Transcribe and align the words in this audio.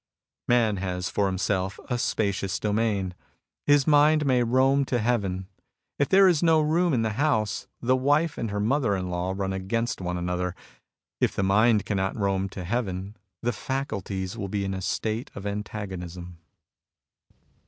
Man 0.47 0.77
has 0.77 1.09
for 1.11 1.27
himself 1.27 1.79
a 1.87 1.99
spacious 1.99 2.57
domain. 2.59 3.13
His 3.67 3.85
mind 3.85 4.25
may 4.25 4.41
roam 4.41 4.83
to 4.85 4.97
heaven. 4.97 5.45
If 5.99 6.09
there 6.09 6.27
is 6.27 6.41
no 6.41 6.59
room 6.59 6.91
in 6.91 7.03
the 7.03 7.11
house, 7.21 7.67
the 7.81 7.95
wife 7.95 8.35
and 8.35 8.49
her 8.49 8.59
mother 8.59 8.95
in 8.95 9.11
law 9.11 9.35
run 9.37 9.53
against 9.53 10.01
one 10.01 10.17
another. 10.17 10.55
If 11.19 11.35
the 11.35 11.43
mind 11.43 11.85
cannot 11.85 12.17
roam 12.17 12.49
to 12.49 12.63
heaven, 12.63 13.15
the 13.43 13.53
faculties 13.53 14.35
will 14.35 14.49
be 14.49 14.65
in 14.65 14.73
a 14.73 14.81
state 14.81 15.29
of 15.35 15.45
antagonism. 15.45 16.39